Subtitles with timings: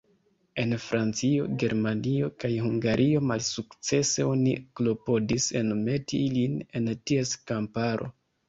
[0.61, 8.15] En Francio, Germanio, kaj Hungario malsukcese oni klopodis enmeti ilin en ties kamparo.